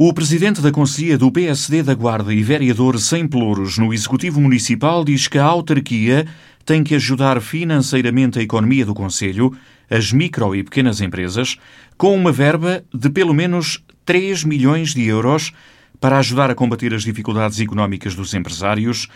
[0.00, 5.04] O presidente da Conselhia do PSD da Guarda e vereador sem pelouros no Executivo Municipal
[5.04, 6.24] diz que a autarquia
[6.64, 9.52] tem que ajudar financeiramente a economia do Conselho,
[9.90, 11.56] as micro e pequenas empresas,
[11.96, 15.52] com uma verba de pelo menos 3 milhões de euros
[16.00, 19.08] para ajudar a combater as dificuldades económicas dos empresários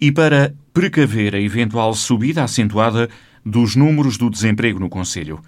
[0.00, 3.08] e para precaver a eventual subida acentuada
[3.44, 5.40] dos números do desemprego no Conselho.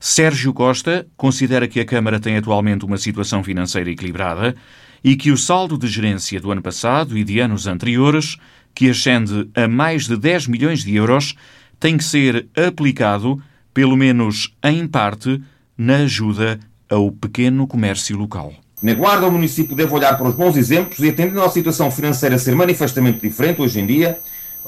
[0.00, 4.54] Sérgio Costa considera que a Câmara tem atualmente uma situação financeira equilibrada
[5.02, 8.36] e que o saldo de gerência do ano passado e de anos anteriores,
[8.74, 11.34] que ascende a mais de 10 milhões de euros,
[11.80, 13.40] tem que ser aplicado,
[13.72, 15.40] pelo menos em parte,
[15.76, 16.58] na ajuda
[16.88, 18.52] ao pequeno comércio local.
[18.82, 22.38] Na Guarda, o município deve olhar para os bons exemplos e, atendendo à situação financeira
[22.38, 24.18] ser manifestamente diferente hoje em dia,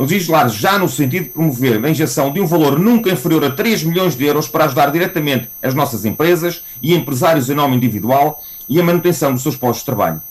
[0.04, 3.84] legislar já no sentido de promover a injeção de um valor nunca inferior a 3
[3.84, 8.80] milhões de euros para ajudar diretamente as nossas empresas e empresários em nome individual e
[8.80, 10.22] a manutenção dos seus postos de trabalho.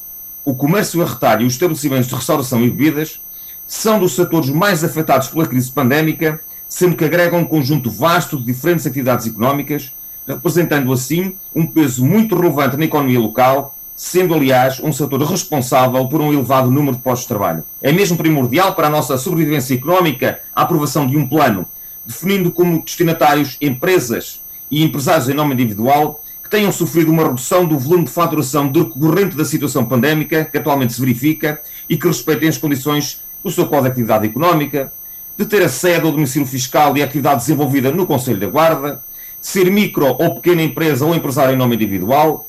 [0.44, 3.21] O comércio a retalho e os estabelecimentos de restauração e bebidas
[3.68, 8.46] são dos setores mais afetados pela crise pandémica, sendo que agregam um conjunto vasto de
[8.46, 9.93] diferentes atividades económicas,
[10.27, 16.22] representando assim um peso muito relevante na economia local sendo, aliás, um setor responsável por
[16.22, 17.66] um elevado número de postos de trabalho.
[17.82, 21.66] É mesmo primordial para a nossa sobrevivência económica a aprovação de um plano,
[22.05, 24.40] definindo como destinatários empresas
[24.72, 29.36] e empresários em nome individual que tenham sofrido uma redução do volume de faturação decorrente
[29.36, 33.88] da situação pandémica que atualmente se verifica e que respeitem as condições do seu código
[33.88, 34.94] de atividade económica,
[35.38, 39.04] de ter a sede ou domicílio fiscal e a atividade desenvolvida no Conselho da Guarda,
[39.42, 42.46] ser micro ou pequena empresa ou empresário em nome individual,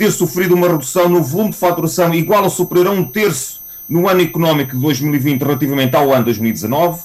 [0.00, 4.08] ter sofrido uma redução no volume de faturação igual ou superior a um terço no
[4.08, 7.02] ano económico de 2020 relativamente ao ano 2019,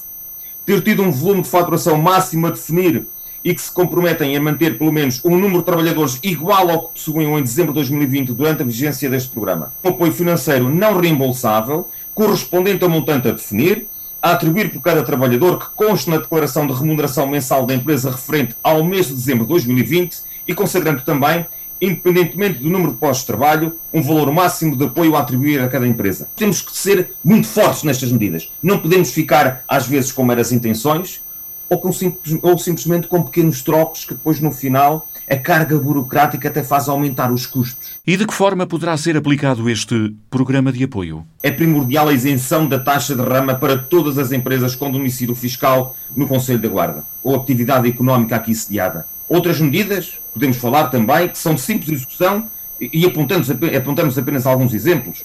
[0.64, 3.04] ter tido um volume de faturação máximo a definir
[3.44, 6.94] e que se comprometem a manter pelo menos um número de trabalhadores igual ao que
[6.94, 9.74] possuíam em dezembro de 2020 durante a vigência deste programa.
[9.84, 13.88] Um apoio financeiro não reembolsável, correspondente ao montante a definir,
[14.22, 18.56] a atribuir por cada trabalhador que conste na declaração de remuneração mensal da empresa referente
[18.62, 20.16] ao mês de dezembro de 2020
[20.48, 21.44] e consagrando também
[21.80, 25.68] independentemente do número de postos de trabalho, um valor máximo de apoio a atribuir a
[25.68, 26.28] cada empresa.
[26.36, 28.50] Temos que ser muito fortes nestas medidas.
[28.62, 31.20] Não podemos ficar, às vezes, com meras intenções
[31.68, 36.48] ou, com simples, ou simplesmente com pequenos trocos que depois, no final, a carga burocrática
[36.48, 37.98] até faz aumentar os custos.
[38.06, 41.26] E de que forma poderá ser aplicado este programa de apoio?
[41.42, 45.96] É primordial a isenção da taxa de rama para todas as empresas com domicílio fiscal
[46.14, 49.06] no Conselho da Guarda ou atividade económica aqui sediada.
[49.28, 52.48] Outras medidas podemos falar também, que são de simples execução
[52.80, 55.24] e apontamos, apontamos apenas alguns exemplos.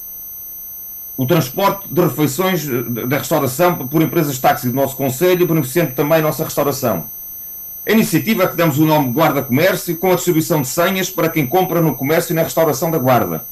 [1.18, 5.92] O transporte de refeições eh, da restauração por empresas de táxi do nosso Conselho, beneficiando
[5.92, 7.06] também a nossa restauração.
[7.86, 11.46] A iniciativa que damos o nome Guarda Comércio, com a distribuição de senhas para quem
[11.46, 13.46] compra no comércio e na restauração da Guarda,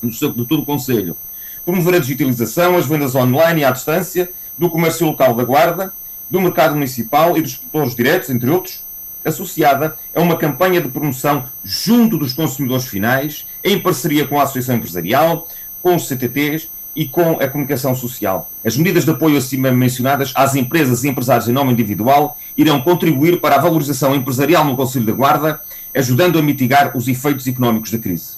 [0.00, 1.16] do todo o Conselho.
[1.64, 5.92] Promover a digitalização, as vendas online e à distância, do comércio local da Guarda,
[6.30, 8.85] do mercado municipal e dos produtores diretos, entre outros,
[9.26, 14.76] associada a uma campanha de promoção junto dos consumidores finais, em parceria com a Associação
[14.76, 15.48] Empresarial,
[15.82, 18.50] com os CTTs e com a comunicação social.
[18.64, 23.40] As medidas de apoio acima mencionadas às empresas e empresários em nome individual irão contribuir
[23.40, 25.60] para a valorização empresarial no Conselho da Guarda,
[25.94, 28.36] ajudando a mitigar os efeitos económicos da crise.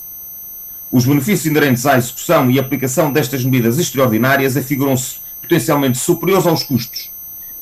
[0.91, 7.11] Os benefícios inerentes à execução e aplicação destas medidas extraordinárias afiguram-se potencialmente superiores aos custos,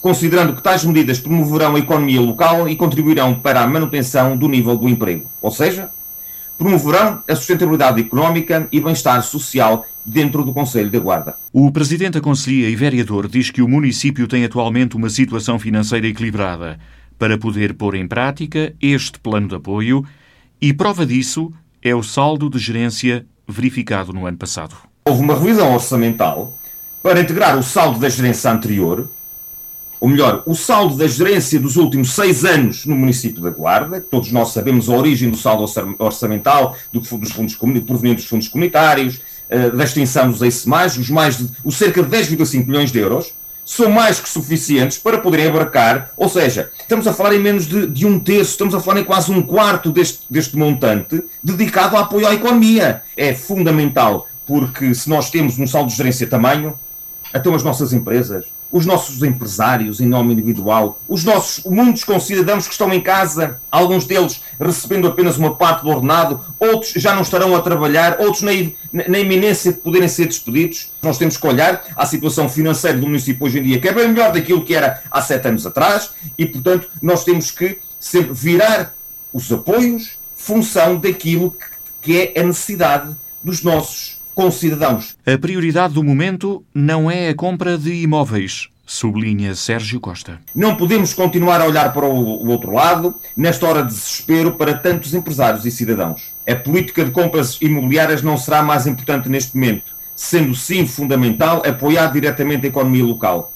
[0.01, 4.77] considerando que tais medidas promoverão a economia local e contribuirão para a manutenção do nível
[4.77, 5.91] do emprego, ou seja,
[6.57, 11.37] promoverão a sustentabilidade económica e bem-estar social dentro do Conselho da Guarda.
[11.53, 16.06] O Presidente da Conselhia e vereador diz que o município tem atualmente uma situação financeira
[16.06, 16.79] equilibrada
[17.19, 20.05] para poder pôr em prática este plano de apoio
[20.61, 21.53] e prova disso
[21.83, 24.75] é o saldo de gerência verificado no ano passado.
[25.05, 26.53] Houve uma revisão orçamental
[27.03, 29.09] para integrar o saldo da gerência anterior
[30.01, 34.31] ou melhor, o saldo da gerência dos últimos seis anos no município da Guarda, todos
[34.31, 35.65] nós sabemos a origem do saldo
[35.99, 39.20] orçamental, do, dos fundos provenientes dos fundos comunitários,
[39.50, 43.32] uh, da extensão dos os, mais de, os cerca de 10,5 milhões de euros,
[43.65, 47.87] são mais que suficientes para poderem abarcar, ou seja, estamos a falar em menos de,
[47.88, 52.05] de um terço, estamos a falar em quase um quarto deste, deste montante dedicado ao
[52.05, 53.03] apoio à economia.
[53.17, 56.79] É fundamental, porque se nós temos um saldo de gerência tamanho,
[57.35, 62.73] então as nossas empresas, os nossos empresários em nome individual, os nossos, muitos concidadãos que
[62.73, 67.55] estão em casa, alguns deles recebendo apenas uma parte do ordenado, outros já não estarão
[67.55, 68.53] a trabalhar, outros na,
[69.09, 70.91] na iminência de poderem ser despedidos.
[71.03, 74.09] Nós temos que olhar à situação financeira do município hoje em dia, que é bem
[74.09, 78.95] melhor daquilo que era há sete anos atrás, e portanto nós temos que sempre virar
[79.33, 81.57] os apoios função daquilo
[82.01, 85.17] que é a necessidade dos nossos concidadãos.
[85.27, 90.38] A prioridade do momento não é a compra de imóveis, sublinha Sérgio Costa.
[90.55, 95.15] Não podemos continuar a olhar para o outro lado nesta hora de desespero para tantos
[95.15, 96.35] empresários e cidadãos.
[96.47, 102.12] A política de compras imobiliárias não será mais importante neste momento, sendo sim fundamental apoiar
[102.12, 103.50] diretamente a economia local.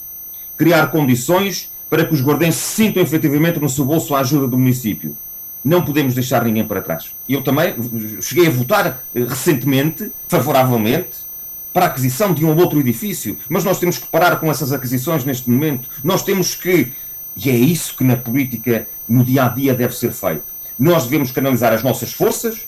[0.57, 5.15] Criar condições para que os guardenses sintam efetivamente no seu bolso a ajuda do município.
[5.63, 7.11] Não podemos deixar ninguém para trás.
[7.29, 7.75] Eu também
[8.21, 11.31] cheguei a votar eh, recentemente, favoravelmente,
[11.73, 14.73] para a aquisição de um ou outro edifício, mas nós temos que parar com essas
[14.73, 15.89] aquisições neste momento.
[16.03, 16.93] Nós temos que,
[17.37, 20.45] e é isso que na política, no dia a dia, deve ser feito.
[20.79, 22.67] Nós devemos canalizar as nossas forças,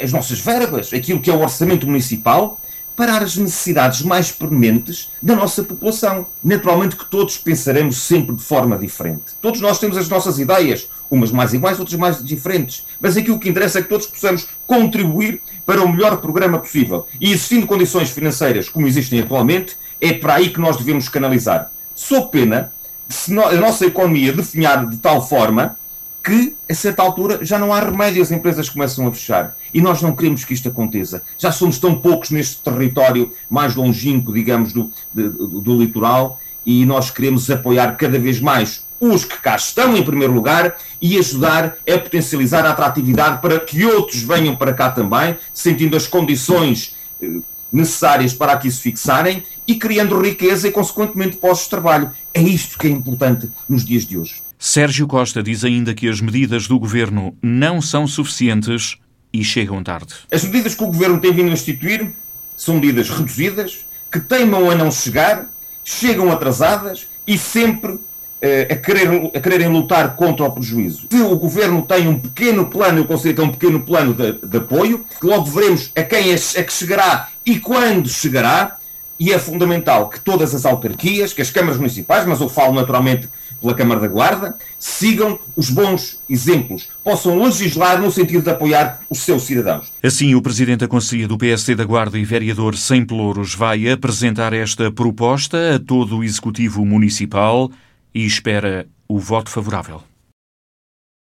[0.00, 2.60] as nossas verbas, aquilo que é o orçamento municipal,
[2.96, 6.26] para as necessidades mais permanentes da nossa população.
[6.42, 9.34] Naturalmente que todos pensaremos sempre de forma diferente.
[9.42, 12.86] Todos nós temos as nossas ideias, umas mais iguais, outras mais diferentes.
[12.98, 17.06] Mas aquilo que interessa é que todos possamos contribuir para o melhor programa possível.
[17.20, 21.70] E existindo condições financeiras como existem atualmente, é para aí que nós devemos canalizar.
[21.94, 22.72] Sou pena
[23.08, 25.76] se a nossa economia definhar de tal forma
[26.26, 29.56] que, a certa altura, já não há remédio, as empresas começam a fechar.
[29.72, 31.22] E nós não queremos que isto aconteça.
[31.38, 37.12] Já somos tão poucos neste território mais longínquo, digamos, do, do, do litoral, e nós
[37.12, 41.98] queremos apoiar cada vez mais os que cá estão em primeiro lugar e ajudar a
[41.98, 47.38] potencializar a atratividade para que outros venham para cá também, sentindo as condições eh,
[47.70, 52.10] necessárias para aqui se fixarem e criando riqueza e, consequentemente, postos de trabalho.
[52.34, 54.45] É isto que é importante nos dias de hoje.
[54.58, 58.96] Sérgio Costa diz ainda que as medidas do governo não são suficientes
[59.32, 60.14] e chegam tarde.
[60.32, 62.10] As medidas que o governo tem vindo a instituir
[62.56, 65.46] são medidas reduzidas, que teimam a não chegar,
[65.84, 67.98] chegam atrasadas e sempre
[68.40, 71.06] eh, a, querer, a quererem lutar contra o prejuízo.
[71.10, 74.32] Se o governo tem um pequeno plano, eu considero que é um pequeno plano de,
[74.32, 78.78] de apoio, que logo veremos a quem é, que chegará e quando chegará,
[79.18, 83.28] e é fundamental que todas as autarquias, que as câmaras municipais, mas eu falo naturalmente
[83.60, 89.18] pela Câmara da Guarda, sigam os bons exemplos, possam legislar no sentido de apoiar os
[89.18, 89.92] seus cidadãos.
[90.02, 94.52] Assim, o Presidente da Conselhia do PSD da Guarda e vereador Sem Pelouros vai apresentar
[94.52, 97.70] esta proposta a todo o Executivo Municipal
[98.14, 100.02] e espera o voto favorável.